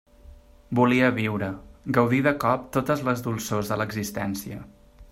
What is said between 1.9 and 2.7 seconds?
gaudir de colp